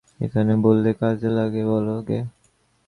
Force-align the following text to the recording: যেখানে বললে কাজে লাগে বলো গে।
যেখানে 0.19 0.53
বললে 0.57 0.89
কাজে 0.93 1.29
লাগে 1.29 1.63
বলো 1.65 1.95
গে। 2.07 2.19